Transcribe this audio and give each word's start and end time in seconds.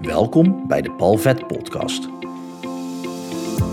Welkom 0.00 0.66
bij 0.68 0.82
de 0.82 0.92
Palvet 0.92 1.46
Podcast. 1.46 2.08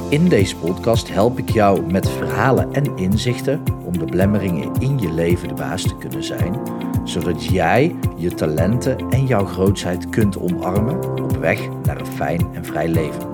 In 0.09 0.29
deze 0.29 0.55
podcast 0.55 1.09
help 1.09 1.37
ik 1.37 1.49
jou 1.49 1.91
met 1.91 2.09
verhalen 2.09 2.73
en 2.73 2.97
inzichten 2.97 3.63
om 3.85 3.97
de 3.97 4.05
blemmeringen 4.05 4.73
in 4.79 4.99
je 4.99 5.11
leven 5.11 5.47
de 5.47 5.53
baas 5.53 5.81
te 5.81 5.97
kunnen 5.97 6.23
zijn, 6.23 6.61
zodat 7.03 7.45
jij 7.45 7.95
je 8.17 8.33
talenten 8.33 9.09
en 9.09 9.25
jouw 9.25 9.45
grootheid 9.45 10.09
kunt 10.09 10.37
omarmen 10.37 11.23
op 11.23 11.37
weg 11.37 11.69
naar 11.83 11.99
een 11.99 12.05
fijn 12.05 12.53
en 12.53 12.65
vrij 12.65 12.87
leven. 12.87 13.31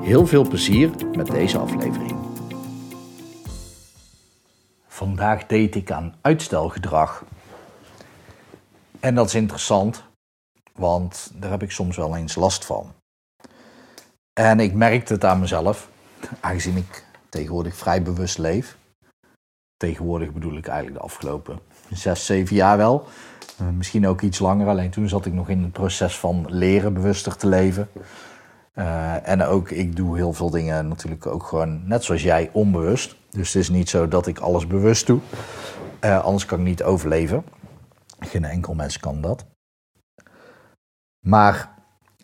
Heel 0.00 0.26
veel 0.26 0.48
plezier 0.48 0.90
met 1.16 1.26
deze 1.26 1.58
aflevering. 1.58 2.16
Vandaag 4.86 5.46
deed 5.46 5.74
ik 5.74 5.90
aan 5.90 6.14
uitstelgedrag. 6.20 7.24
En 9.00 9.14
dat 9.14 9.26
is 9.26 9.34
interessant, 9.34 10.10
want 10.72 11.30
daar 11.34 11.50
heb 11.50 11.62
ik 11.62 11.70
soms 11.70 11.96
wel 11.96 12.16
eens 12.16 12.34
last 12.34 12.64
van. 12.64 12.92
En 14.32 14.60
ik 14.60 14.74
merkte 14.74 15.12
het 15.12 15.24
aan 15.24 15.40
mezelf, 15.40 15.88
aangezien 16.40 16.76
ik 16.76 17.04
tegenwoordig 17.28 17.76
vrij 17.76 18.02
bewust 18.02 18.38
leef. 18.38 18.76
Tegenwoordig 19.76 20.32
bedoel 20.32 20.56
ik 20.56 20.66
eigenlijk 20.66 20.98
de 20.98 21.04
afgelopen 21.04 21.58
zes, 21.90 22.26
zeven 22.26 22.56
jaar 22.56 22.76
wel. 22.76 23.06
Eh, 23.58 23.68
misschien 23.68 24.06
ook 24.06 24.20
iets 24.20 24.38
langer, 24.38 24.68
alleen 24.68 24.90
toen 24.90 25.08
zat 25.08 25.26
ik 25.26 25.32
nog 25.32 25.48
in 25.48 25.62
het 25.62 25.72
proces 25.72 26.18
van 26.18 26.46
leren 26.48 26.94
bewuster 26.94 27.36
te 27.36 27.46
leven. 27.46 27.88
Uh, 28.74 29.28
en 29.28 29.42
ook, 29.42 29.70
ik 29.70 29.96
doe 29.96 30.16
heel 30.16 30.32
veel 30.32 30.50
dingen 30.50 30.88
natuurlijk 30.88 31.26
ook 31.26 31.42
gewoon, 31.42 31.88
net 31.88 32.04
zoals 32.04 32.22
jij, 32.22 32.50
onbewust. 32.52 33.16
Dus 33.30 33.52
het 33.52 33.62
is 33.62 33.68
niet 33.68 33.88
zo 33.88 34.08
dat 34.08 34.26
ik 34.26 34.38
alles 34.38 34.66
bewust 34.66 35.06
doe. 35.06 35.20
Uh, 36.04 36.24
anders 36.24 36.44
kan 36.44 36.58
ik 36.58 36.64
niet 36.64 36.82
overleven. 36.82 37.44
Geen 38.20 38.44
enkel 38.44 38.74
mens 38.74 38.98
kan 38.98 39.20
dat. 39.20 39.44
Maar 41.26 41.74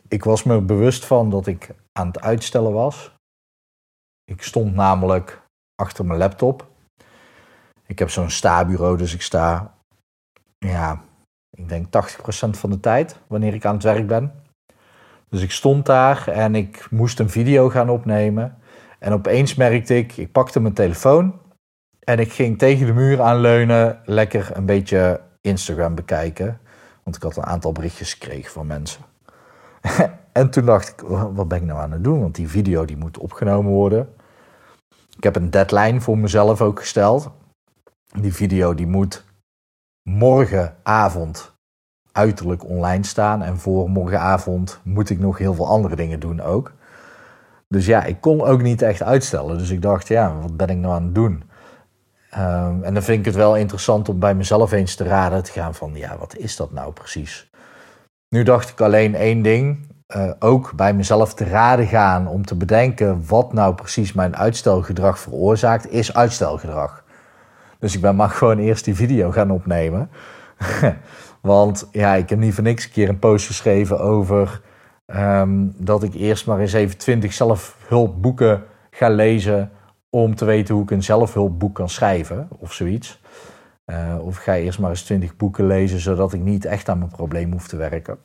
ik 0.08 0.24
was 0.24 0.42
me 0.42 0.60
bewust 0.60 1.04
van 1.04 1.30
dat 1.30 1.46
ik 1.46 1.70
aan 1.92 2.06
het 2.06 2.20
uitstellen 2.20 2.72
was. 2.72 3.14
Ik 4.24 4.42
stond 4.42 4.74
namelijk 4.74 5.42
achter 5.74 6.06
mijn 6.06 6.18
laptop. 6.18 6.66
Ik 7.86 7.98
heb 7.98 8.10
zo'n 8.10 8.30
sta-bureau, 8.30 8.96
dus 8.96 9.14
ik 9.14 9.22
sta, 9.22 9.74
ja, 10.58 11.04
ik 11.50 11.68
denk 11.68 11.86
80% 11.86 11.88
van 12.50 12.70
de 12.70 12.80
tijd 12.80 13.18
wanneer 13.26 13.54
ik 13.54 13.64
aan 13.64 13.74
het 13.74 13.82
werk 13.82 14.06
ben. 14.06 14.32
Dus 15.28 15.42
ik 15.42 15.50
stond 15.50 15.86
daar 15.86 16.28
en 16.28 16.54
ik 16.54 16.90
moest 16.90 17.18
een 17.18 17.30
video 17.30 17.68
gaan 17.68 17.90
opnemen. 17.90 18.58
En 18.98 19.12
opeens 19.12 19.54
merkte 19.54 19.96
ik, 19.96 20.16
ik 20.16 20.32
pakte 20.32 20.60
mijn 20.60 20.74
telefoon 20.74 21.40
en 22.04 22.18
ik 22.18 22.32
ging 22.32 22.58
tegen 22.58 22.86
de 22.86 22.92
muur 22.92 23.20
aanleunen, 23.20 24.00
lekker 24.04 24.56
een 24.56 24.66
beetje 24.66 25.20
Instagram 25.40 25.94
bekijken. 25.94 26.60
Want 27.08 27.22
ik 27.22 27.26
had 27.28 27.36
een 27.36 27.52
aantal 27.52 27.72
berichtjes 27.72 28.12
gekregen 28.12 28.52
van 28.52 28.66
mensen. 28.66 29.02
en 30.32 30.50
toen 30.50 30.64
dacht 30.64 30.88
ik, 30.88 31.00
wat 31.32 31.48
ben 31.48 31.58
ik 31.58 31.64
nou 31.64 31.80
aan 31.80 31.92
het 31.92 32.04
doen? 32.04 32.20
Want 32.20 32.34
die 32.34 32.48
video 32.48 32.84
die 32.84 32.96
moet 32.96 33.18
opgenomen 33.18 33.72
worden. 33.72 34.14
Ik 35.16 35.22
heb 35.24 35.36
een 35.36 35.50
deadline 35.50 36.00
voor 36.00 36.18
mezelf 36.18 36.60
ook 36.60 36.78
gesteld. 36.78 37.30
Die 38.20 38.34
video 38.34 38.74
die 38.74 38.86
moet 38.86 39.24
morgenavond 40.02 41.52
uiterlijk 42.12 42.64
online 42.64 43.04
staan. 43.04 43.42
En 43.42 43.58
voor 43.58 43.90
morgenavond 43.90 44.80
moet 44.82 45.10
ik 45.10 45.18
nog 45.18 45.38
heel 45.38 45.54
veel 45.54 45.68
andere 45.68 45.96
dingen 45.96 46.20
doen 46.20 46.40
ook. 46.40 46.72
Dus 47.68 47.86
ja, 47.86 48.04
ik 48.04 48.20
kon 48.20 48.42
ook 48.42 48.62
niet 48.62 48.82
echt 48.82 49.02
uitstellen. 49.02 49.58
Dus 49.58 49.70
ik 49.70 49.82
dacht, 49.82 50.08
ja, 50.08 50.40
wat 50.40 50.56
ben 50.56 50.68
ik 50.68 50.76
nou 50.76 50.94
aan 50.94 51.04
het 51.04 51.14
doen? 51.14 51.42
Um, 52.36 52.82
en 52.82 52.94
dan 52.94 53.02
vind 53.02 53.18
ik 53.18 53.24
het 53.24 53.34
wel 53.34 53.56
interessant 53.56 54.08
om 54.08 54.18
bij 54.18 54.34
mezelf 54.34 54.72
eens 54.72 54.94
te 54.94 55.04
raden 55.04 55.42
te 55.42 55.52
gaan 55.52 55.74
van, 55.74 55.90
ja, 55.94 56.18
wat 56.18 56.36
is 56.36 56.56
dat 56.56 56.72
nou 56.72 56.92
precies? 56.92 57.50
Nu 58.28 58.42
dacht 58.42 58.70
ik 58.70 58.80
alleen 58.80 59.14
één 59.14 59.42
ding, 59.42 59.88
uh, 60.16 60.30
ook 60.38 60.72
bij 60.76 60.94
mezelf 60.94 61.34
te 61.34 61.44
raden 61.44 61.86
gaan 61.86 62.28
om 62.28 62.44
te 62.44 62.54
bedenken 62.54 63.26
wat 63.26 63.52
nou 63.52 63.74
precies 63.74 64.12
mijn 64.12 64.36
uitstelgedrag 64.36 65.18
veroorzaakt, 65.18 65.90
is 65.90 66.14
uitstelgedrag. 66.14 67.04
Dus 67.78 67.94
ik 67.94 68.00
ben 68.00 68.16
maar 68.16 68.30
gewoon 68.38 68.58
eerst 68.58 68.84
die 68.84 68.94
video 68.94 69.30
gaan 69.30 69.50
opnemen. 69.50 70.10
Want 71.40 71.88
ja, 71.92 72.14
ik 72.14 72.28
heb 72.28 72.38
niet 72.38 72.54
voor 72.54 72.64
niks 72.64 72.84
een 72.84 72.90
keer 72.90 73.08
een 73.08 73.18
post 73.18 73.46
geschreven 73.46 74.00
over 74.00 74.60
um, 75.06 75.74
dat 75.76 76.02
ik 76.02 76.14
eerst 76.14 76.46
maar 76.46 76.58
eens 76.58 76.72
even 76.72 76.98
20 76.98 77.32
zelfhulpboeken 77.32 78.64
ga 78.90 79.08
lezen 79.08 79.70
om 80.10 80.34
te 80.34 80.44
weten 80.44 80.74
hoe 80.74 80.82
ik 80.82 80.90
een 80.90 81.02
zelfhulpboek 81.02 81.74
kan 81.74 81.88
schrijven 81.88 82.48
of 82.58 82.72
zoiets. 82.72 83.20
Uh, 83.86 84.14
of 84.20 84.36
ga 84.36 84.54
eerst 84.54 84.78
maar 84.78 84.90
eens 84.90 85.02
20 85.02 85.36
boeken 85.36 85.66
lezen 85.66 86.00
zodat 86.00 86.32
ik 86.32 86.40
niet 86.40 86.64
echt 86.64 86.88
aan 86.88 86.98
mijn 86.98 87.10
probleem 87.10 87.52
hoef 87.52 87.68
te 87.68 87.76
werken. 87.76 88.18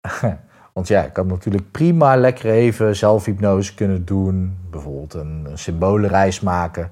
Want 0.72 0.88
ja, 0.88 1.04
ik 1.04 1.16
had 1.16 1.26
natuurlijk 1.26 1.70
prima 1.70 2.16
lekker 2.16 2.50
even 2.50 2.96
zelfhypnose 2.96 3.74
kunnen 3.74 4.04
doen. 4.04 4.58
Bijvoorbeeld 4.70 5.14
een, 5.14 5.46
een 5.50 5.58
symbolenreis 5.58 6.40
maken. 6.40 6.90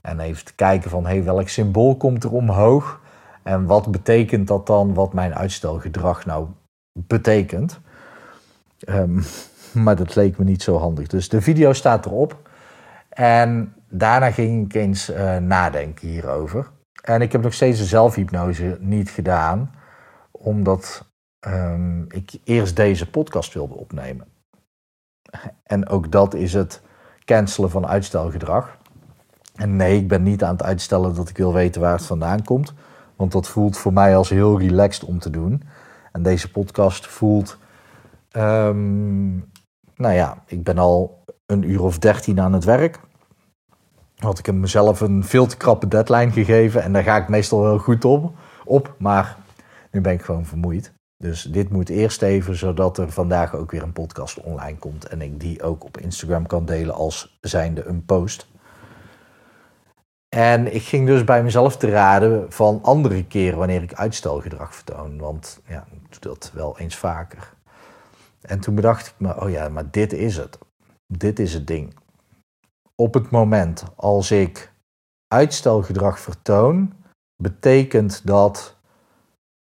En 0.00 0.20
even 0.20 0.44
te 0.44 0.54
kijken 0.54 0.90
van 0.90 1.06
hey, 1.06 1.24
welk 1.24 1.48
symbool 1.48 1.96
komt 1.96 2.24
er 2.24 2.32
omhoog. 2.32 3.00
En 3.42 3.66
wat 3.66 3.90
betekent 3.90 4.48
dat 4.48 4.66
dan, 4.66 4.94
wat 4.94 5.12
mijn 5.12 5.34
uitstelgedrag 5.34 6.26
nou 6.26 6.46
betekent. 6.92 7.80
Um, 8.88 9.22
maar 9.84 9.96
dat 9.96 10.14
leek 10.14 10.38
me 10.38 10.44
niet 10.44 10.62
zo 10.62 10.78
handig. 10.78 11.06
Dus 11.06 11.28
de 11.28 11.40
video 11.40 11.72
staat 11.72 12.06
erop. 12.06 12.41
En 13.12 13.74
daarna 13.88 14.30
ging 14.30 14.64
ik 14.64 14.74
eens 14.74 15.10
uh, 15.10 15.36
nadenken 15.36 16.08
hierover. 16.08 16.70
En 17.02 17.22
ik 17.22 17.32
heb 17.32 17.42
nog 17.42 17.54
steeds 17.54 17.78
de 17.78 17.84
zelfhypnose 17.84 18.76
niet 18.80 19.10
gedaan, 19.10 19.74
omdat 20.30 21.10
um, 21.46 22.04
ik 22.08 22.40
eerst 22.44 22.76
deze 22.76 23.10
podcast 23.10 23.54
wilde 23.54 23.74
opnemen. 23.74 24.26
En 25.62 25.88
ook 25.88 26.12
dat 26.12 26.34
is 26.34 26.52
het 26.52 26.82
cancelen 27.24 27.70
van 27.70 27.86
uitstelgedrag. 27.86 28.76
En 29.54 29.76
nee, 29.76 29.96
ik 29.96 30.08
ben 30.08 30.22
niet 30.22 30.44
aan 30.44 30.52
het 30.52 30.62
uitstellen 30.62 31.14
dat 31.14 31.28
ik 31.28 31.36
wil 31.36 31.52
weten 31.52 31.80
waar 31.80 31.96
het 31.96 32.06
vandaan 32.06 32.44
komt. 32.44 32.74
Want 33.16 33.32
dat 33.32 33.48
voelt 33.48 33.78
voor 33.78 33.92
mij 33.92 34.16
als 34.16 34.28
heel 34.28 34.58
relaxed 34.58 35.04
om 35.04 35.18
te 35.18 35.30
doen. 35.30 35.62
En 36.12 36.22
deze 36.22 36.50
podcast 36.50 37.06
voelt. 37.06 37.58
Um, 38.36 39.50
nou 39.96 40.14
ja, 40.14 40.42
ik 40.46 40.64
ben 40.64 40.78
al 40.78 41.21
een 41.46 41.70
uur 41.70 41.82
of 41.82 41.98
dertien 41.98 42.40
aan 42.40 42.52
het 42.52 42.64
werk. 42.64 43.00
Had 44.16 44.38
ik 44.38 44.46
hem 44.46 44.60
mezelf 44.60 45.00
een 45.00 45.24
veel 45.24 45.46
te 45.46 45.56
krappe 45.56 45.88
deadline 45.88 46.30
gegeven. 46.30 46.82
En 46.82 46.92
daar 46.92 47.02
ga 47.02 47.16
ik 47.16 47.28
meestal 47.28 47.60
wel 47.62 47.78
goed 47.78 48.04
op. 48.04 48.32
op 48.64 48.94
maar 48.98 49.36
nu 49.90 50.00
ben 50.00 50.12
ik 50.12 50.22
gewoon 50.22 50.46
vermoeid. 50.46 50.92
Dus 51.16 51.42
dit 51.42 51.70
moet 51.70 51.88
eerst 51.88 52.22
even, 52.22 52.56
zodat 52.56 52.98
er 52.98 53.12
vandaag 53.12 53.54
ook 53.54 53.70
weer 53.70 53.82
een 53.82 53.92
podcast 53.92 54.40
online 54.40 54.78
komt. 54.78 55.04
En 55.04 55.22
ik 55.22 55.40
die 55.40 55.62
ook 55.62 55.84
op 55.84 55.98
Instagram 55.98 56.46
kan 56.46 56.64
delen 56.64 56.94
als 56.94 57.38
zijnde 57.40 57.84
een 57.84 58.04
post. 58.04 58.50
En 60.28 60.74
ik 60.74 60.82
ging 60.82 61.06
dus 61.06 61.24
bij 61.24 61.42
mezelf 61.42 61.76
te 61.76 61.90
raden 61.90 62.52
van 62.52 62.78
andere 62.82 63.24
keren 63.24 63.58
wanneer 63.58 63.82
ik 63.82 63.94
uitstelgedrag 63.94 64.74
vertoon. 64.74 65.18
Want 65.18 65.60
ja, 65.66 65.86
ik 65.90 66.20
doe 66.20 66.32
dat 66.32 66.50
wel 66.54 66.78
eens 66.78 66.96
vaker. 66.96 67.52
En 68.40 68.60
toen 68.60 68.74
bedacht 68.74 69.06
ik 69.06 69.14
me, 69.16 69.40
oh 69.40 69.50
ja, 69.50 69.68
maar 69.68 69.90
dit 69.90 70.12
is 70.12 70.36
het. 70.36 70.58
Dit 71.18 71.38
is 71.38 71.54
het 71.54 71.66
ding. 71.66 71.94
Op 72.94 73.14
het 73.14 73.30
moment 73.30 73.84
als 73.96 74.30
ik 74.30 74.72
uitstelgedrag 75.34 76.20
vertoon, 76.20 76.92
betekent 77.42 78.26
dat 78.26 78.76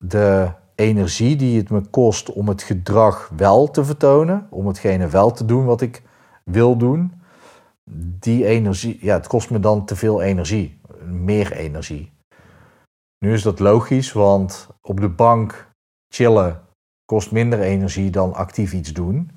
de 0.04 0.52
energie 0.74 1.36
die 1.36 1.58
het 1.58 1.70
me 1.70 1.80
kost 1.80 2.32
om 2.32 2.48
het 2.48 2.62
gedrag 2.62 3.30
wel 3.36 3.70
te 3.70 3.84
vertonen, 3.84 4.46
om 4.50 4.66
hetgene 4.66 5.08
wel 5.08 5.32
te 5.32 5.44
doen 5.44 5.64
wat 5.64 5.80
ik 5.80 6.02
wil 6.44 6.76
doen, 6.76 7.12
die 8.18 8.46
energie, 8.46 8.98
ja, 9.00 9.14
het 9.14 9.26
kost 9.26 9.50
me 9.50 9.60
dan 9.60 9.84
te 9.84 9.96
veel 9.96 10.22
energie, 10.22 10.80
meer 11.04 11.52
energie. 11.52 12.12
Nu 13.18 13.32
is 13.32 13.42
dat 13.42 13.58
logisch, 13.58 14.12
want 14.12 14.68
op 14.80 15.00
de 15.00 15.08
bank 15.08 15.72
chillen 16.08 16.62
kost 17.04 17.32
minder 17.32 17.60
energie 17.60 18.10
dan 18.10 18.34
actief 18.34 18.72
iets 18.72 18.92
doen. 18.92 19.30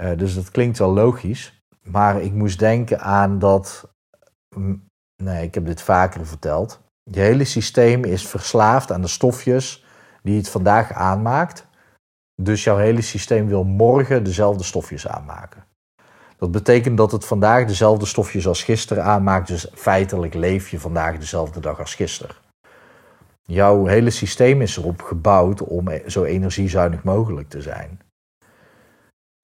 Uh, 0.00 0.16
dus 0.16 0.34
dat 0.34 0.50
klinkt 0.50 0.78
wel 0.78 0.92
logisch. 0.92 1.62
Maar 1.82 2.22
ik 2.22 2.32
moest 2.32 2.58
denken 2.58 3.00
aan 3.00 3.38
dat. 3.38 3.90
Nee, 5.22 5.42
ik 5.42 5.54
heb 5.54 5.66
dit 5.66 5.82
vaker 5.82 6.26
verteld. 6.26 6.80
Je 7.02 7.20
hele 7.20 7.44
systeem 7.44 8.04
is 8.04 8.28
verslaafd 8.28 8.92
aan 8.92 9.00
de 9.00 9.08
stofjes 9.08 9.84
die 10.22 10.36
het 10.36 10.48
vandaag 10.48 10.92
aanmaakt. 10.92 11.66
Dus 12.42 12.64
jouw 12.64 12.76
hele 12.76 13.02
systeem 13.02 13.46
wil 13.46 13.64
morgen 13.64 14.24
dezelfde 14.24 14.64
stofjes 14.64 15.08
aanmaken. 15.08 15.64
Dat 16.36 16.50
betekent 16.50 16.96
dat 16.96 17.12
het 17.12 17.24
vandaag 17.24 17.66
dezelfde 17.66 18.06
stofjes 18.06 18.46
als 18.46 18.62
gisteren 18.62 19.04
aanmaakt. 19.04 19.46
Dus 19.46 19.70
feitelijk 19.74 20.34
leef 20.34 20.68
je 20.68 20.80
vandaag 20.80 21.18
dezelfde 21.18 21.60
dag 21.60 21.78
als 21.78 21.94
gisteren. 21.94 22.36
Jouw 23.42 23.86
hele 23.86 24.10
systeem 24.10 24.62
is 24.62 24.76
erop 24.76 25.02
gebouwd 25.02 25.62
om 25.62 25.88
e-, 25.88 26.02
zo 26.06 26.24
energiezuinig 26.24 27.02
mogelijk 27.02 27.48
te 27.48 27.62
zijn. 27.62 28.00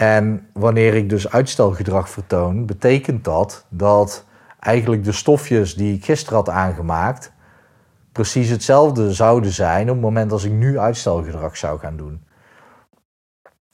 En 0.00 0.48
wanneer 0.52 0.94
ik 0.94 1.08
dus 1.08 1.30
uitstelgedrag 1.30 2.10
vertoon, 2.10 2.66
betekent 2.66 3.24
dat 3.24 3.66
dat 3.68 4.24
eigenlijk 4.60 5.04
de 5.04 5.12
stofjes 5.12 5.74
die 5.74 5.94
ik 5.94 6.04
gisteren 6.04 6.38
had 6.38 6.48
aangemaakt, 6.48 7.32
precies 8.12 8.48
hetzelfde 8.48 9.12
zouden 9.12 9.50
zijn 9.50 9.88
op 9.88 9.94
het 9.94 10.04
moment 10.04 10.32
als 10.32 10.44
ik 10.44 10.52
nu 10.52 10.78
uitstelgedrag 10.78 11.56
zou 11.56 11.78
gaan 11.78 11.96
doen. 11.96 12.24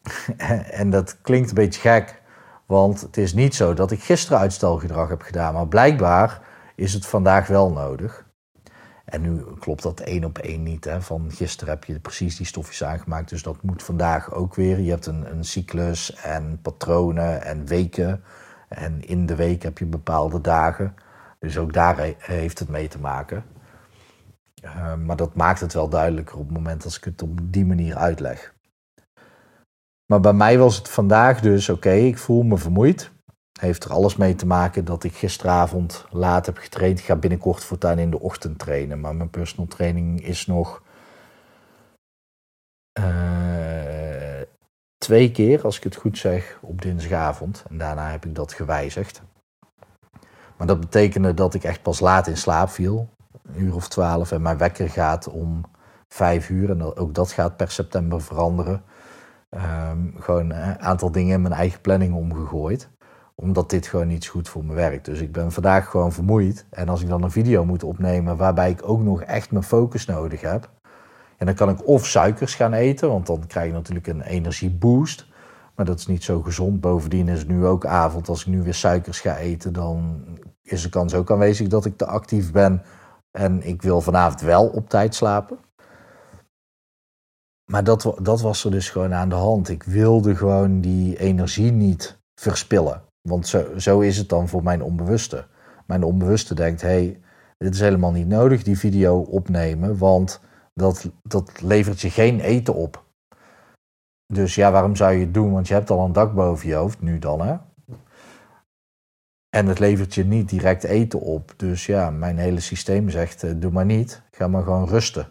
en 0.71 0.91
dat 0.91 1.21
klinkt 1.21 1.49
een 1.49 1.55
beetje 1.55 1.81
gek, 1.81 2.23
want 2.67 3.00
het 3.00 3.17
is 3.17 3.35
niet 3.35 3.55
zo 3.55 3.75
dat 3.75 3.91
ik 3.91 4.03
gisteren 4.03 4.38
uitstelgedrag 4.38 5.09
heb 5.09 5.23
gedaan, 5.23 5.55
maar 5.55 5.69
blijkbaar 5.69 6.41
is 6.75 6.93
het 6.93 7.06
vandaag 7.06 7.47
wel 7.47 7.73
nodig. 7.73 8.27
En 9.05 9.21
nu 9.21 9.45
klopt 9.59 9.83
dat 9.83 10.01
één 10.01 10.25
op 10.25 10.39
één 10.39 10.62
niet. 10.62 10.85
Hè? 10.85 11.03
Van 11.03 11.31
gisteren 11.31 11.75
heb 11.75 11.85
je 11.85 12.01
precies 12.01 12.37
die 12.37 12.47
stofjes 12.47 12.85
aangemaakt, 12.85 13.29
dus 13.29 13.43
dat 13.43 13.62
moet 13.62 13.83
vandaag 13.83 14.33
ook 14.33 14.55
weer. 14.55 14.81
Je 14.81 14.91
hebt 14.91 15.06
een, 15.06 15.31
een 15.31 15.45
cyclus 15.45 16.15
en 16.15 16.59
patronen 16.62 17.43
en 17.43 17.67
weken. 17.67 18.23
En 18.69 19.06
in 19.06 19.27
de 19.27 19.35
week 19.35 19.62
heb 19.62 19.79
je 19.79 19.87
bepaalde 19.87 20.41
dagen. 20.41 20.95
Dus 21.39 21.59
ook 21.59 21.73
daar 21.73 22.15
heeft 22.19 22.59
het 22.59 22.69
mee 22.69 22.89
te 22.89 22.99
maken. 22.99 23.45
Uh, 24.65 24.95
maar 24.95 25.17
dat 25.17 25.35
maakt 25.35 25.61
het 25.61 25.73
wel 25.73 25.89
duidelijker 25.89 26.35
op 26.35 26.45
het 26.45 26.56
moment 26.56 26.85
als 26.85 26.97
ik 26.97 27.05
het 27.05 27.23
op 27.23 27.39
die 27.43 27.67
manier 27.67 27.97
uitleg. 27.97 28.55
Maar 30.06 30.21
bij 30.21 30.33
mij 30.33 30.59
was 30.59 30.77
het 30.77 30.89
vandaag 30.89 31.41
dus 31.41 31.69
oké, 31.69 31.93
ik 31.93 32.19
voel 32.19 32.43
me 32.43 32.56
vermoeid. 32.56 33.11
Heeft 33.61 33.85
er 33.85 33.91
alles 33.91 34.17
mee 34.17 34.35
te 34.35 34.47
maken 34.47 34.85
dat 34.85 35.05
ik 35.05 35.15
gisteravond 35.15 36.06
laat 36.11 36.47
heb 36.47 36.56
getraind. 36.56 36.99
Ik 36.99 37.05
ga 37.05 37.17
binnenkort 37.17 37.65
voortaan 37.65 37.99
in 37.99 38.11
de 38.11 38.21
ochtend 38.21 38.59
trainen. 38.59 39.01
Maar 39.01 39.17
mijn 39.17 39.31
personal 39.31 39.67
training 39.67 40.25
is 40.25 40.47
nog 40.47 40.83
uh, 42.99 44.41
twee 44.99 45.31
keer, 45.31 45.62
als 45.62 45.77
ik 45.77 45.83
het 45.85 45.97
goed 45.97 46.19
zeg, 46.19 46.59
op 46.62 46.83
dinsdagavond. 46.83 47.65
En 47.69 47.79
daarna 47.79 48.11
heb 48.11 48.25
ik 48.25 48.35
dat 48.35 48.53
gewijzigd. 48.53 49.23
Maar 50.56 50.67
dat 50.67 50.81
betekende 50.81 51.35
dat 51.35 51.55
ik 51.55 51.65
echt 51.65 51.83
pas 51.83 52.01
laat 52.01 52.27
in 52.27 52.37
slaap 52.37 52.69
viel. 52.69 53.09
Een 53.43 53.62
uur 53.62 53.75
of 53.75 53.89
twaalf. 53.89 54.33
En 54.33 54.43
mijn 54.43 54.59
wekker 54.59 54.91
gaat 54.91 55.29
om 55.29 55.65
vijf 56.09 56.49
uur. 56.49 56.71
En 56.71 56.83
ook 56.83 57.15
dat 57.15 57.33
gaat 57.33 57.56
per 57.56 57.71
september 57.71 58.23
veranderen. 58.23 58.83
Um, 59.51 60.15
gewoon 60.19 60.51
een 60.51 60.79
aantal 60.81 61.12
dingen 61.12 61.35
in 61.35 61.43
mijn 61.43 61.55
eigen 61.55 61.81
planning 61.81 62.15
omgegooid 62.15 62.89
omdat 63.34 63.70
dit 63.70 63.86
gewoon 63.86 64.06
niet 64.06 64.26
goed 64.26 64.48
voor 64.48 64.64
me 64.64 64.75
werkt. 64.75 65.04
Dus 65.04 65.20
ik 65.20 65.32
ben 65.32 65.52
vandaag 65.52 65.90
gewoon 65.90 66.12
vermoeid. 66.12 66.66
En 66.70 66.88
als 66.88 67.02
ik 67.02 67.08
dan 67.08 67.22
een 67.22 67.31
video 67.31 67.64
moet 67.64 67.82
opnemen 67.82 68.36
waarbij 68.36 68.70
ik 68.70 68.88
ook 68.88 69.00
nog 69.00 69.22
echt 69.22 69.50
mijn 69.50 69.64
focus 69.64 70.06
nodig 70.06 70.40
heb. 70.40 70.70
En 71.36 71.46
dan 71.46 71.54
kan 71.54 71.69
ik 71.69 71.86
of 71.86 72.06
suikers 72.06 72.54
gaan 72.54 72.72
eten, 72.72 73.08
want 73.08 73.26
dan 73.26 73.46
krijg 73.46 73.66
je 73.66 73.72
natuurlijk 73.72 74.06
een 74.06 74.22
energieboost. 74.22 75.26
Maar 75.75 75.86
dat 75.86 75.98
is 75.98 76.06
niet 76.06 76.25
zo 76.25 76.42
gezond. 76.42 76.81
Bovendien 76.81 77.28
is 77.28 77.38
het 77.38 77.48
nu 77.48 77.66
ook 77.66 77.86
avond. 77.86 78.28
Als 78.28 78.40
ik 78.40 78.46
nu 78.46 78.62
weer 78.62 78.75
suikers 78.75 79.20
ga 79.20 79.36
eten, 79.36 79.72
dan 79.72 80.25
is 80.62 80.82
de 80.82 80.88
kans 80.88 81.14
ook 81.14 81.31
aanwezig 81.31 81.69
dat 81.69 81.84
ik 81.84 81.96
te 81.96 82.06
actief 82.06 82.52
ben. 82.52 82.82
En 83.31 83.66
ik 83.66 83.82
wil 83.82 84.00
vanavond 84.00 84.40
wel 84.40 84.66
op 84.66 84.88
tijd 84.88 85.14
slapen. 85.14 85.58
Maar 87.64 87.84
dat, 87.84 88.14
dat 88.22 88.40
was 88.40 88.64
er 88.64 88.70
dus 88.70 88.90
gewoon 88.90 89.14
aan 89.14 89.28
de 89.28 89.34
hand. 89.34 89.69
Ik 89.69 89.82
wilde 89.82 90.36
gewoon 90.36 90.81
die 90.81 91.19
energie 91.19 91.72
niet 91.72 92.19
verspillen. 92.34 93.02
Want 93.29 93.47
zo, 93.47 93.79
zo 93.79 94.00
is 94.00 94.17
het 94.17 94.29
dan 94.29 94.49
voor 94.49 94.62
mijn 94.62 94.82
onbewuste. 94.82 95.47
Mijn 95.87 96.03
onbewuste 96.03 96.55
denkt: 96.55 96.81
hé, 96.81 96.88
hey, 96.88 97.21
dit 97.59 97.75
is 97.75 97.81
helemaal 97.81 98.12
niet 98.12 98.29
nodig, 98.29 98.62
die 98.62 98.79
video 98.79 99.19
opnemen, 99.21 99.99
want 99.99 100.41
dat, 100.75 101.11
dat 101.23 101.62
levert 101.62 102.00
je 102.00 102.11
geen 102.11 102.41
eten 102.41 102.75
op. 102.75 103.05
Dus 104.26 104.55
ja, 104.55 104.73
waarom 104.73 104.97
zou 104.97 105.12
je 105.12 105.21
het 105.21 105.35
doen? 105.35 105.53
Want 105.53 105.69
je 105.69 105.75
hebt 105.75 105.91
al 105.91 106.05
een 106.05 106.12
dak 106.12 106.35
boven 106.35 106.69
je 106.69 106.75
hoofd, 106.75 107.00
nu 107.00 107.19
dan 107.19 107.41
hè. 107.41 107.56
En 109.56 109.67
het 109.67 109.79
levert 109.79 110.15
je 110.15 110.25
niet 110.25 110.49
direct 110.49 110.85
eten 110.85 111.20
op. 111.20 111.55
Dus 111.56 111.87
ja, 111.87 112.11
mijn 112.11 112.38
hele 112.38 112.61
systeem 112.61 113.11
zegt: 113.11 113.43
eh, 113.43 113.53
doe 113.56 113.70
maar 113.70 113.85
niet, 113.85 114.23
ga 114.31 114.49
maar 114.49 114.62
gewoon 114.62 114.88
rusten. 114.88 115.27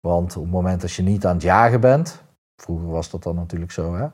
Want 0.00 0.36
op 0.36 0.42
het 0.42 0.52
moment 0.52 0.80
dat 0.80 0.92
je 0.92 1.02
niet 1.02 1.26
aan 1.26 1.34
het 1.34 1.42
jagen 1.42 1.80
bent, 1.80 2.22
vroeger 2.62 2.88
was 2.88 3.10
dat 3.10 3.22
dan 3.22 3.34
natuurlijk 3.34 3.72
zo 3.72 3.94
hè 3.94 4.08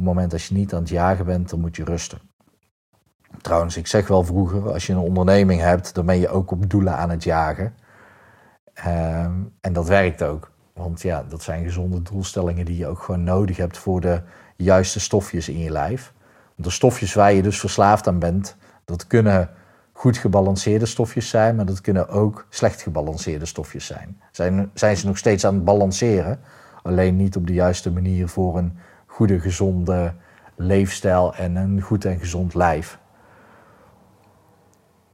het 0.00 0.08
moment 0.08 0.30
dat 0.30 0.42
je 0.42 0.54
niet 0.54 0.74
aan 0.74 0.80
het 0.80 0.88
jagen 0.88 1.24
bent, 1.24 1.50
dan 1.50 1.60
moet 1.60 1.76
je 1.76 1.84
rusten. 1.84 2.20
Trouwens, 3.40 3.76
ik 3.76 3.86
zeg 3.86 4.08
wel 4.08 4.24
vroeger, 4.24 4.72
als 4.72 4.86
je 4.86 4.92
een 4.92 4.98
onderneming 4.98 5.60
hebt, 5.60 5.94
dan 5.94 6.06
ben 6.06 6.18
je 6.18 6.28
ook 6.28 6.50
op 6.50 6.70
doelen 6.70 6.96
aan 6.96 7.10
het 7.10 7.24
jagen. 7.24 7.74
Ehm, 8.74 9.32
en 9.60 9.72
dat 9.72 9.88
werkt 9.88 10.22
ook. 10.22 10.50
Want 10.74 11.02
ja, 11.02 11.24
dat 11.28 11.42
zijn 11.42 11.64
gezonde 11.64 12.02
doelstellingen 12.02 12.64
die 12.64 12.76
je 12.76 12.86
ook 12.86 13.02
gewoon 13.02 13.24
nodig 13.24 13.56
hebt 13.56 13.78
voor 13.78 14.00
de 14.00 14.22
juiste 14.56 15.00
stofjes 15.00 15.48
in 15.48 15.58
je 15.58 15.70
lijf. 15.70 16.12
Want 16.54 16.68
de 16.68 16.70
stofjes 16.70 17.14
waar 17.14 17.32
je 17.32 17.42
dus 17.42 17.60
verslaafd 17.60 18.06
aan 18.06 18.18
bent, 18.18 18.56
dat 18.84 19.06
kunnen 19.06 19.50
goed 19.92 20.18
gebalanceerde 20.18 20.86
stofjes 20.86 21.28
zijn, 21.28 21.56
maar 21.56 21.66
dat 21.66 21.80
kunnen 21.80 22.08
ook 22.08 22.46
slecht 22.48 22.82
gebalanceerde 22.82 23.46
stofjes 23.46 23.86
zijn. 23.86 24.20
Zijn, 24.32 24.70
zijn 24.74 24.96
ze 24.96 25.06
nog 25.06 25.18
steeds 25.18 25.46
aan 25.46 25.54
het 25.54 25.64
balanceren, 25.64 26.40
alleen 26.82 27.16
niet 27.16 27.36
op 27.36 27.46
de 27.46 27.52
juiste 27.52 27.90
manier 27.90 28.28
voor 28.28 28.58
een 28.58 28.78
goede, 29.20 29.40
gezonde 29.40 30.14
leefstijl 30.56 31.34
en 31.34 31.56
een 31.56 31.80
goed 31.80 32.04
en 32.04 32.18
gezond 32.18 32.54
lijf. 32.54 32.98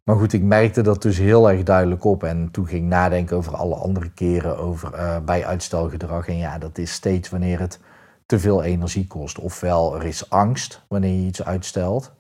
Maar 0.05 0.17
goed, 0.17 0.33
ik 0.33 0.43
merkte 0.43 0.83
dat 0.83 1.03
dus 1.03 1.19
heel 1.19 1.51
erg 1.51 1.63
duidelijk 1.63 2.05
op. 2.05 2.23
En 2.25 2.51
toen 2.51 2.67
ging 2.67 2.83
ik 2.83 2.89
nadenken 2.89 3.37
over 3.37 3.57
alle 3.57 3.75
andere 3.75 4.11
keren 4.11 4.59
over, 4.59 4.95
uh, 4.95 5.19
bij 5.19 5.47
uitstelgedrag. 5.47 6.29
En 6.29 6.37
ja, 6.37 6.59
dat 6.59 6.79
is 6.79 6.93
steeds 6.93 7.29
wanneer 7.29 7.61
het 7.61 7.81
te 8.27 8.39
veel 8.39 8.63
energie 8.63 9.07
kost. 9.07 9.39
Ofwel, 9.39 9.97
er 9.97 10.05
is 10.05 10.31
angst 10.31 10.85
wanneer 10.89 11.21
je 11.21 11.27
iets 11.27 11.45
uitstelt. 11.45 12.15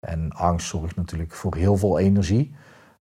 En 0.00 0.32
angst 0.32 0.68
zorgt 0.68 0.96
natuurlijk 0.96 1.32
voor 1.32 1.54
heel 1.54 1.76
veel 1.76 1.98
energie. 1.98 2.54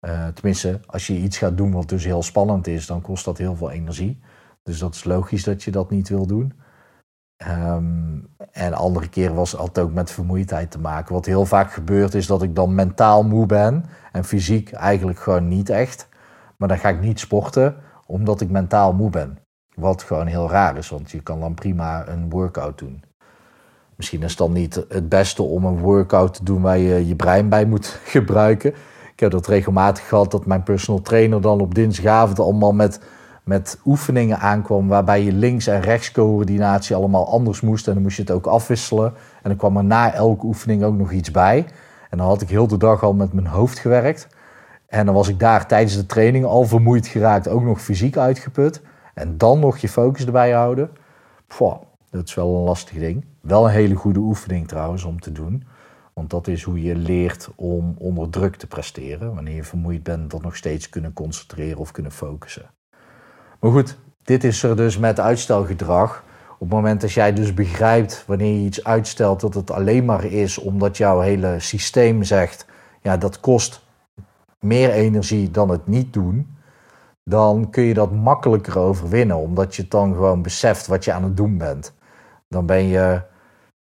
Uh, 0.01 0.27
tenminste, 0.27 0.79
als 0.85 1.07
je 1.07 1.13
iets 1.13 1.37
gaat 1.37 1.57
doen 1.57 1.71
wat 1.71 1.89
dus 1.89 2.05
heel 2.05 2.23
spannend 2.23 2.67
is, 2.67 2.85
dan 2.85 3.01
kost 3.01 3.25
dat 3.25 3.37
heel 3.37 3.55
veel 3.55 3.71
energie. 3.71 4.21
Dus 4.63 4.79
dat 4.79 4.95
is 4.95 5.03
logisch 5.03 5.43
dat 5.43 5.63
je 5.63 5.71
dat 5.71 5.89
niet 5.89 6.09
wil 6.09 6.25
doen. 6.25 6.53
Um, 7.37 8.27
en 8.51 8.73
andere 8.73 9.09
keren 9.09 9.35
was 9.35 9.51
het 9.51 9.79
ook 9.79 9.93
met 9.93 10.11
vermoeidheid 10.11 10.71
te 10.71 10.79
maken. 10.79 11.13
Wat 11.13 11.25
heel 11.25 11.45
vaak 11.45 11.71
gebeurt 11.71 12.13
is 12.13 12.27
dat 12.27 12.43
ik 12.43 12.55
dan 12.55 12.75
mentaal 12.75 13.23
moe 13.23 13.45
ben 13.45 13.85
en 14.11 14.23
fysiek 14.23 14.71
eigenlijk 14.71 15.19
gewoon 15.19 15.47
niet 15.47 15.69
echt. 15.69 16.07
Maar 16.57 16.67
dan 16.67 16.77
ga 16.77 16.89
ik 16.89 17.01
niet 17.01 17.19
sporten 17.19 17.75
omdat 18.05 18.41
ik 18.41 18.49
mentaal 18.49 18.93
moe 18.93 19.09
ben. 19.09 19.37
Wat 19.73 20.03
gewoon 20.03 20.27
heel 20.27 20.49
raar 20.49 20.77
is, 20.77 20.89
want 20.89 21.11
je 21.11 21.21
kan 21.21 21.39
dan 21.39 21.53
prima 21.53 22.07
een 22.07 22.29
workout 22.29 22.77
doen. 22.77 23.03
Misschien 23.95 24.23
is 24.23 24.29
het 24.29 24.37
dan 24.37 24.51
niet 24.51 24.85
het 24.89 25.09
beste 25.09 25.43
om 25.43 25.65
een 25.65 25.79
workout 25.79 26.33
te 26.33 26.43
doen 26.43 26.61
waar 26.61 26.77
je 26.77 27.07
je 27.07 27.15
brein 27.15 27.49
bij 27.49 27.65
moet 27.65 27.87
gebruiken. 28.15 28.69
Ik 29.11 29.19
heb 29.19 29.31
dat 29.31 29.47
regelmatig 29.47 30.07
gehad 30.07 30.31
dat 30.31 30.45
mijn 30.45 30.63
personal 30.63 31.01
trainer 31.01 31.41
dan 31.41 31.61
op 31.61 31.75
dinsdagavond 31.75 32.39
allemaal 32.39 32.73
met 32.73 32.99
met 33.45 33.79
oefeningen 33.85 34.39
aankwam 34.39 34.87
waarbij 34.87 35.23
je 35.23 35.31
links- 35.31 35.67
en 35.67 35.81
rechtscoördinatie 35.81 36.95
allemaal 36.95 37.29
anders 37.29 37.61
moest. 37.61 37.87
En 37.87 37.93
dan 37.93 38.03
moest 38.03 38.15
je 38.15 38.21
het 38.21 38.31
ook 38.31 38.45
afwisselen. 38.45 39.13
En 39.41 39.49
dan 39.49 39.55
kwam 39.55 39.77
er 39.77 39.83
na 39.83 40.13
elke 40.13 40.45
oefening 40.45 40.83
ook 40.83 40.95
nog 40.95 41.11
iets 41.11 41.31
bij. 41.31 41.65
En 42.09 42.17
dan 42.17 42.27
had 42.27 42.41
ik 42.41 42.49
heel 42.49 42.67
de 42.67 42.77
dag 42.77 43.03
al 43.03 43.13
met 43.13 43.33
mijn 43.33 43.47
hoofd 43.47 43.79
gewerkt. 43.79 44.27
En 44.87 45.05
dan 45.05 45.15
was 45.15 45.27
ik 45.27 45.39
daar 45.39 45.67
tijdens 45.67 45.95
de 45.95 46.05
training 46.05 46.45
al 46.45 46.63
vermoeid 46.63 47.07
geraakt, 47.07 47.47
ook 47.47 47.63
nog 47.63 47.81
fysiek 47.81 48.17
uitgeput. 48.17 48.81
En 49.13 49.37
dan 49.37 49.59
nog 49.59 49.77
je 49.77 49.89
focus 49.89 50.25
erbij 50.25 50.51
houden. 50.51 50.89
Dat 52.09 52.27
is 52.27 52.33
wel 52.33 52.55
een 52.55 52.63
lastig 52.63 52.97
ding. 52.97 53.25
Wel 53.41 53.65
een 53.65 53.71
hele 53.71 53.95
goede 53.95 54.19
oefening 54.19 54.67
trouwens 54.67 55.03
om 55.03 55.19
te 55.19 55.31
doen. 55.31 55.63
Want 56.13 56.29
dat 56.29 56.47
is 56.47 56.63
hoe 56.63 56.81
je 56.81 56.95
leert 56.95 57.49
om 57.55 57.95
onder 57.97 58.29
druk 58.29 58.55
te 58.55 58.67
presteren. 58.67 59.35
Wanneer 59.35 59.55
je 59.55 59.63
vermoeid 59.63 60.03
bent, 60.03 60.31
dan 60.31 60.41
nog 60.41 60.55
steeds 60.55 60.89
kunnen 60.89 61.13
concentreren 61.13 61.79
of 61.79 61.91
kunnen 61.91 62.11
focussen. 62.11 62.69
Maar 63.65 63.73
goed, 63.73 63.97
dit 64.23 64.43
is 64.43 64.63
er 64.63 64.75
dus 64.75 64.97
met 64.97 65.19
uitstelgedrag. 65.19 66.23
Op 66.53 66.59
het 66.59 66.69
moment 66.69 67.01
dat 67.01 67.11
jij 67.11 67.33
dus 67.33 67.53
begrijpt 67.53 68.23
wanneer 68.27 68.53
je 68.53 68.65
iets 68.65 68.83
uitstelt 68.83 69.39
dat 69.39 69.53
het 69.53 69.71
alleen 69.71 70.05
maar 70.05 70.23
is 70.23 70.57
omdat 70.57 70.97
jouw 70.97 71.19
hele 71.19 71.59
systeem 71.59 72.23
zegt, 72.23 72.65
ja 73.01 73.17
dat 73.17 73.39
kost 73.39 73.81
meer 74.59 74.91
energie 74.91 75.51
dan 75.51 75.69
het 75.69 75.87
niet 75.87 76.13
doen, 76.13 76.57
dan 77.23 77.69
kun 77.69 77.83
je 77.83 77.93
dat 77.93 78.11
makkelijker 78.11 78.79
overwinnen 78.79 79.37
omdat 79.37 79.75
je 79.75 79.87
dan 79.87 80.13
gewoon 80.13 80.41
beseft 80.41 80.87
wat 80.87 81.05
je 81.05 81.13
aan 81.13 81.23
het 81.23 81.37
doen 81.37 81.57
bent. 81.57 81.93
Dan 82.47 82.65
ben 82.65 82.83
je, 82.83 83.21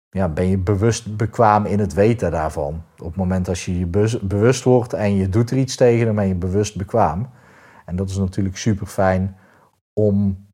ja, 0.09 0.29
ben 0.29 0.47
je 0.47 0.57
bewust 0.57 1.17
bekwaam 1.17 1.65
in 1.65 1.79
het 1.79 1.93
weten 1.93 2.31
daarvan. 2.31 2.83
Op 3.00 3.07
het 3.07 3.15
moment 3.15 3.45
dat 3.45 3.59
je 3.59 3.79
je 3.79 3.88
bewust 4.21 4.63
wordt 4.63 4.93
en 4.93 5.15
je 5.15 5.29
doet 5.29 5.51
er 5.51 5.57
iets 5.57 5.75
tegen, 5.75 6.05
dan 6.05 6.15
ben 6.15 6.27
je 6.27 6.35
bewust 6.35 6.77
bekwaam. 6.77 7.29
En 7.85 7.95
dat 7.95 8.09
is 8.09 8.17
natuurlijk 8.17 8.57
super 8.57 8.88
fijn 8.88 9.35
om 9.93 10.48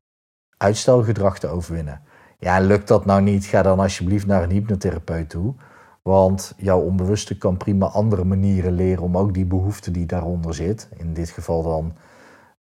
uitstelgedrag 0.56 1.38
te 1.38 1.46
overwinnen. 1.46 2.02
Ja, 2.38 2.58
lukt 2.60 2.88
dat 2.88 3.04
nou 3.04 3.22
niet, 3.22 3.44
ga 3.44 3.62
dan 3.62 3.80
alsjeblieft 3.80 4.26
naar 4.26 4.42
een 4.42 4.50
hypnotherapeut 4.50 5.30
toe. 5.30 5.54
Want 6.02 6.54
jouw 6.56 6.80
onbewuste 6.80 7.38
kan 7.38 7.56
prima 7.56 7.86
andere 7.86 8.24
manieren 8.24 8.72
leren 8.72 9.02
om 9.02 9.16
ook 9.16 9.34
die 9.34 9.46
behoefte 9.46 9.90
die 9.90 10.06
daaronder 10.06 10.54
zit. 10.54 10.88
In 10.96 11.14
dit 11.14 11.30
geval 11.30 11.62
dan 11.62 11.96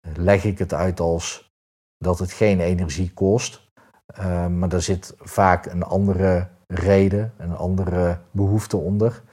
leg 0.02 0.44
ik 0.44 0.60
het 0.60 0.74
uit 0.74 1.00
als 1.00 1.56
dat 1.98 2.20
het 2.20 2.32
geen 2.32 2.60
energie 2.60 3.14
kost. 3.14 3.72
Uh, 4.20 4.48
maar 4.48 4.74
er 4.74 4.82
zit 4.82 5.16
vaak 5.20 5.66
een 5.66 5.84
andere 5.84 6.48
reden, 6.68 7.34
een 7.38 7.56
andere 7.56 8.20
behoefte 8.32 8.78
onder. 8.78 9.24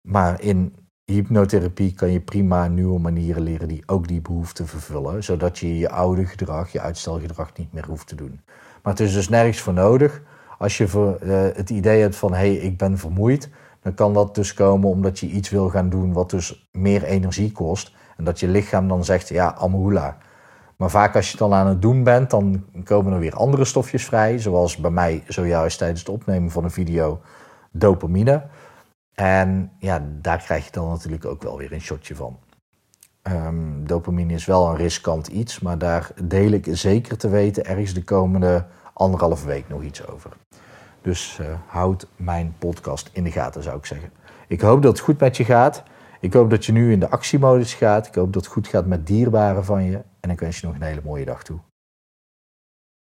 Maar 0.00 0.40
in 0.40 0.85
hypnotherapie 1.12 1.94
kan 1.94 2.10
je 2.10 2.20
prima 2.20 2.68
nieuwe 2.68 3.00
manieren 3.00 3.42
leren 3.42 3.68
die 3.68 3.82
ook 3.86 4.08
die 4.08 4.20
behoeften 4.20 4.66
vervullen, 4.66 5.24
zodat 5.24 5.58
je 5.58 5.78
je 5.78 5.90
oude 5.90 6.26
gedrag, 6.26 6.72
je 6.72 6.80
uitstelgedrag 6.80 7.56
niet 7.56 7.72
meer 7.72 7.86
hoeft 7.86 8.06
te 8.06 8.14
doen. 8.14 8.40
Maar 8.82 8.92
het 8.92 9.00
is 9.00 9.12
dus 9.12 9.28
nergens 9.28 9.60
voor 9.60 9.72
nodig 9.72 10.22
Als 10.58 10.76
je 10.76 10.88
voor, 10.88 11.16
eh, 11.16 11.42
het 11.54 11.70
idee 11.70 12.00
hebt 12.00 12.16
van 12.16 12.30
hé, 12.30 12.36
hey, 12.36 12.54
ik 12.54 12.78
ben 12.78 12.98
vermoeid, 12.98 13.50
dan 13.82 13.94
kan 13.94 14.14
dat 14.14 14.34
dus 14.34 14.54
komen 14.54 14.88
omdat 14.88 15.18
je 15.18 15.26
iets 15.26 15.50
wil 15.50 15.68
gaan 15.68 15.88
doen 15.88 16.12
wat 16.12 16.30
dus 16.30 16.68
meer 16.72 17.02
energie 17.02 17.52
kost. 17.52 17.94
En 18.16 18.24
dat 18.24 18.40
je 18.40 18.48
lichaam 18.48 18.88
dan 18.88 19.04
zegt, 19.04 19.28
ja, 19.28 19.54
amahula. 19.54 20.16
Maar 20.76 20.90
vaak 20.90 21.16
als 21.16 21.24
je 21.24 21.30
het 21.30 21.40
dan 21.40 21.52
aan 21.52 21.66
het 21.66 21.82
doen 21.82 22.02
bent, 22.02 22.30
dan 22.30 22.64
komen 22.84 23.12
er 23.12 23.18
weer 23.18 23.34
andere 23.34 23.64
stofjes 23.64 24.04
vrij. 24.04 24.38
Zoals 24.38 24.76
bij 24.76 24.90
mij 24.90 25.24
zojuist 25.28 25.78
tijdens 25.78 26.00
het 26.00 26.08
opnemen 26.08 26.50
van 26.50 26.64
een 26.64 26.70
video, 26.70 27.20
dopamine. 27.70 28.42
En 29.16 29.72
ja, 29.78 30.06
daar 30.20 30.42
krijg 30.42 30.64
je 30.64 30.70
dan 30.70 30.88
natuurlijk 30.88 31.24
ook 31.24 31.42
wel 31.42 31.58
weer 31.58 31.72
een 31.72 31.80
shotje 31.80 32.14
van. 32.14 32.38
Um, 33.22 33.86
dopamine 33.86 34.32
is 34.32 34.44
wel 34.44 34.68
een 34.68 34.76
riskant 34.76 35.26
iets, 35.26 35.60
maar 35.60 35.78
daar 35.78 36.10
deel 36.24 36.50
ik 36.50 36.66
zeker 36.70 37.18
te 37.18 37.28
weten 37.28 37.64
ergens 37.64 37.94
de 37.94 38.04
komende 38.04 38.66
anderhalve 38.92 39.46
week 39.46 39.68
nog 39.68 39.82
iets 39.82 40.06
over. 40.06 40.30
Dus 41.02 41.38
uh, 41.40 41.46
houd 41.66 42.06
mijn 42.16 42.54
podcast 42.58 43.10
in 43.12 43.24
de 43.24 43.30
gaten, 43.30 43.62
zou 43.62 43.76
ik 43.76 43.86
zeggen. 43.86 44.10
Ik 44.48 44.60
hoop 44.60 44.82
dat 44.82 44.92
het 44.92 45.00
goed 45.00 45.20
met 45.20 45.36
je 45.36 45.44
gaat. 45.44 45.82
Ik 46.20 46.32
hoop 46.32 46.50
dat 46.50 46.64
je 46.64 46.72
nu 46.72 46.92
in 46.92 47.00
de 47.00 47.10
actiemodus 47.10 47.74
gaat. 47.74 48.06
Ik 48.06 48.14
hoop 48.14 48.32
dat 48.32 48.44
het 48.44 48.52
goed 48.52 48.68
gaat 48.68 48.86
met 48.86 49.06
dierbaren 49.06 49.64
van 49.64 49.84
je. 49.84 50.02
En 50.20 50.30
ik 50.30 50.40
wens 50.40 50.60
je 50.60 50.66
nog 50.66 50.74
een 50.74 50.82
hele 50.82 51.02
mooie 51.04 51.24
dag 51.24 51.42
toe. 51.42 51.58